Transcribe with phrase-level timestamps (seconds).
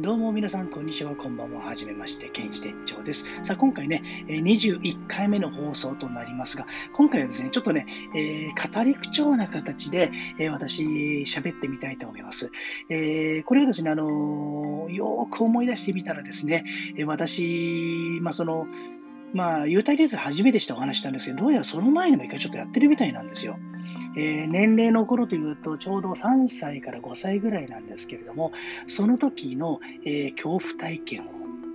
[0.00, 1.66] どうも皆さん、こんにちは、こんばんは。
[1.66, 3.26] はじめまして、ケンチ店長です。
[3.44, 10.10] さあ、今回ね、21回目の放送となりますが、今回はですね、ちょっとね、えー、語り口調な形で、
[10.40, 10.82] えー、私、
[11.22, 12.50] 喋ってみたいと思います。
[12.88, 16.64] えー、これはですね、あのよく思い出してみたらですね、
[17.06, 18.66] 私、まあ、その、
[19.32, 23.60] まあ、幽体離脱初めてしたお話したんですけど、どうやらその前にも一回ちょっとやってるみたいなんですよ。
[24.16, 28.52] えー、年齢の頃というと、ちょうど3歳から5歳ぐらいなんですけれども、
[28.86, 31.34] その時の、えー、恐怖体験を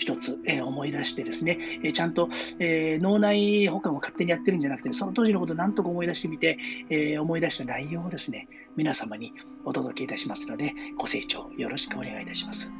[0.00, 2.28] 一つ、えー、思い出してですね、えー、ちゃんと、
[2.58, 9.32] えー、脳内保管を勝手にやってるんじゃなくて、その当時のことを何とか思い出してみて、え思い出した内容をですね、皆様に
[9.64, 12.72] お届けいたしますので、ご清聴よろしくお願いいたします。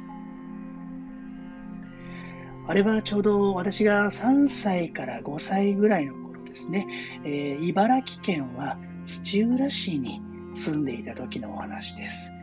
[2.67, 6.87] あれはちょうど私が3歳から5歳ぐらいの頃ですね、
[7.23, 10.21] え茨城県は土浦市に
[10.53, 12.35] 住んでいた時のお話です。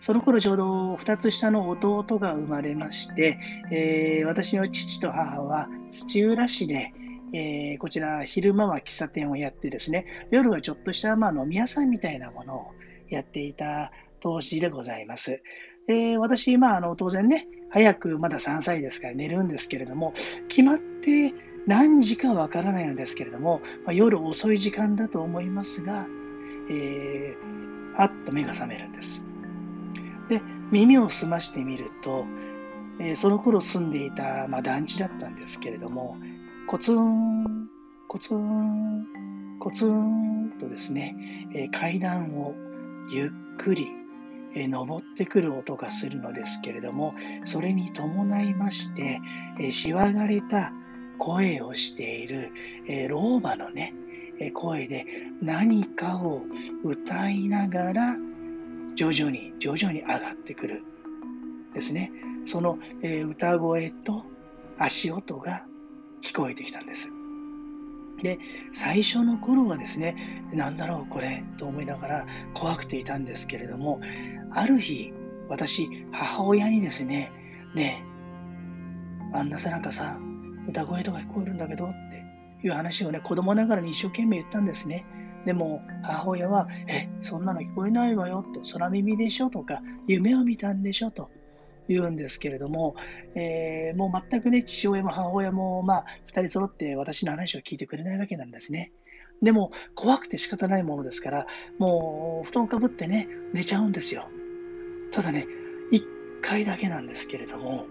[0.00, 3.38] その頃ちょうど2つ下の弟が生まれまして、
[3.70, 6.94] えー、私の父と母は土浦市で、
[7.34, 12.66] えー、こちら昼間は喫茶店をやってですね、夜はちょっとしたまあ飲み屋さんみたいなものを
[13.10, 15.42] やっていた当時でございます。
[15.86, 20.14] で私、まあ、あの当然ね、早くまだ3歳ですから寝るんですけれども、
[20.48, 21.34] 決まって
[21.66, 26.06] 何時かわからないのですけれども、まあ、夜遅い時間だと思いますが、
[26.70, 29.26] えー、はっと目が覚めるんです。
[30.28, 32.24] で、耳を澄ましてみると、
[32.98, 36.16] えー、その頃住んでいた、まあ、団地だったんですけれども、
[36.66, 37.68] コツン、
[38.08, 39.06] コツン、
[39.58, 42.54] コツンとですね、えー、階段を
[43.10, 43.88] ゆっくり、
[44.54, 47.14] えー、登ってくる音がするのですけれども、
[47.44, 49.20] それに伴いまして、
[49.58, 50.72] えー、しわがれた
[51.20, 52.50] 声をしている、
[52.88, 53.94] えー、老婆のね、
[54.40, 55.06] え声で
[55.42, 56.42] 何かを
[56.82, 58.16] 歌いながら
[58.94, 60.82] 徐々に徐々に上がってくる
[61.74, 62.10] ですね。
[62.46, 64.24] その、え歌声と
[64.78, 65.66] 足音が
[66.22, 67.12] 聞こえてきたんです。
[68.22, 68.38] で、
[68.72, 74.00] 最初の頃はですね、なんだろうこれと思いながら怖くていたんですけれども、
[74.52, 75.12] ある日、
[75.50, 77.30] 私、母親にですね、
[77.74, 78.04] ね
[79.34, 80.18] え、あんなさなんかさ、
[80.70, 82.24] 歌声とか聞こえるんだけどって
[82.66, 85.04] いう話をね、子供ながらに一生懸命言ったんですね。
[85.44, 91.30] でも母親は、え、そんなの聞こえないわよと、空耳でしょとか、夢を見たんでしょと
[91.88, 92.94] 言うんですけれども、
[93.34, 98.92] えー、もう全くね、父親も母親も、まあ、二人揃って私の話を聞いてくれないわけなんですね。
[99.42, 101.46] でも、怖くて仕方ないものですから、
[101.78, 104.28] もう、布団かぶってね、寝ちゃうんですよ。
[105.12, 105.46] ただね、
[105.90, 106.04] 一
[106.42, 107.86] 回だけなんですけれども、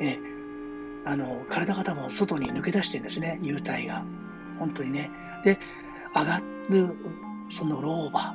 [0.00, 0.18] え
[1.06, 4.04] あの、体が多分外に抜け出してるんですね、幽体が。
[4.58, 5.10] 本当にね。
[5.44, 5.58] で、
[6.14, 6.96] 上がる、
[7.48, 8.34] その老婆、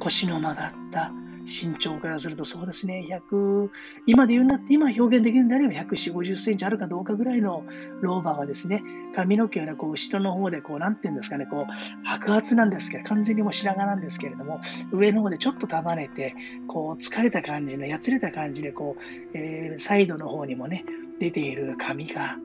[0.00, 1.12] 腰の曲がった
[1.48, 3.70] 身長からするとそうですね、100、
[4.06, 7.64] 今で言うんだって、今表現できるんであれば140、50センチあるかどうかぐらいの
[8.02, 8.82] 老婆はですね、
[9.14, 14.60] 髪の毛はね、こう、後ろの方で、こう、なんていうんですかね、こう、白髪なんですけど、完全にもう白髪なんですけれども、
[14.92, 16.34] 上の方でちょっと束ねて、
[16.66, 20.84] こう、疲れた感じの、やつれた感じで、こう、えー、サイドの方にもね、
[21.18, 22.36] 出ている髪が、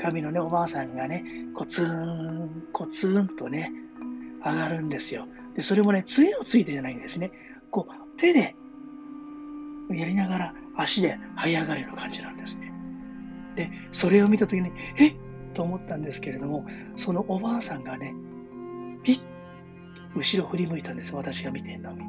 [0.00, 3.72] 髪のね、おばあさんがね、コツン、コツンとね、
[4.44, 5.26] 上がるんですよ。
[5.56, 7.30] で、それもね、杖をついてじゃないんですね。
[7.74, 8.54] こう、手で
[9.90, 12.72] やりながら足で這い上がれる感じなんですね。
[13.56, 15.16] で、それを見たときに、えっ？
[15.54, 18.14] と思ったんですけれども、そのおばあさんがね、
[19.02, 19.22] ピッと
[20.14, 21.14] 後ろ振り向いたんです。
[21.16, 22.02] 私が見てるのを見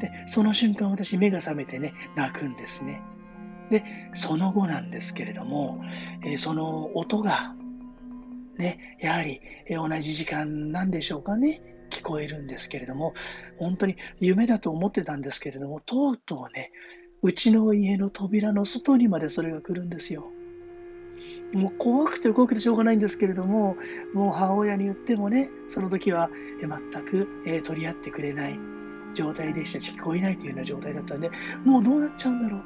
[0.00, 0.06] て。
[0.06, 3.02] で、その瞬間私目が覚めてね、泣くんですね。
[3.70, 5.82] で、その後なんですけれども、
[6.24, 7.54] えその音が、
[8.58, 11.62] ね、やはり、え同じ時間なんでしょうかね、
[12.04, 13.14] 聞こえるんですけれども、
[13.58, 16.70] 本当に夢だと思ってたんですけれども、とうとうね、
[17.22, 20.30] うちの家の扉の外にまでそれが来るんですよ。
[21.54, 23.76] もう怖くて怖くてしょうがないんですけれども、
[24.12, 26.28] もう母親に言ってもね、その時は
[26.60, 28.58] 全く、え取り合ってくれない
[29.14, 31.30] 状態でしたし、聞こえないというような状態だったんで、
[31.64, 32.64] もうどうなっちゃうんだろう。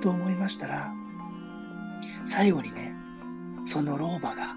[0.00, 0.92] と思いましたら、
[2.24, 2.92] 最後にね、
[3.66, 4.56] その老婆が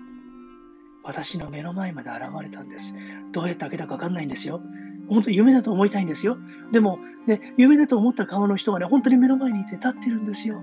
[1.09, 2.95] 私の目の前まで現れたんです。
[3.31, 4.61] どうやって開けたかわかんないんですよ。
[5.09, 6.37] 本当夢だと思いたいんですよ。
[6.71, 10.61] でも、ね、夢だと思った顔の人がね、本当に目の前にいて立ってるんですよ。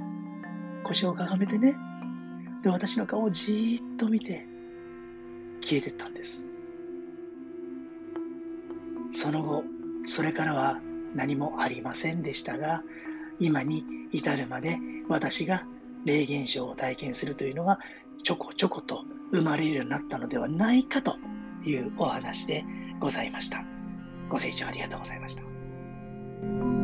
[0.84, 1.76] 腰をかがめてね。
[2.62, 4.46] で、私の顔をじーっと見て、
[5.62, 6.46] 消えてったんです。
[9.10, 9.64] その後、
[10.06, 10.80] それからは
[11.16, 12.84] 何もありませんでしたが、
[13.40, 14.78] 今に至るまで
[15.08, 15.66] 私が
[16.04, 17.80] 霊現象を体験するというのが
[18.22, 21.16] ちょこちょこと生まれるようになったのではないかと
[21.64, 22.64] いうお話で
[23.00, 23.64] ございました。
[24.28, 26.75] ご清聴ありがとうございました。